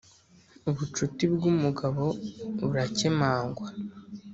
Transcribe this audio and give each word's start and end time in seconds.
ubucuti 0.69 1.23
bwumugabo 1.33 2.05
burakemangwa 2.59 3.65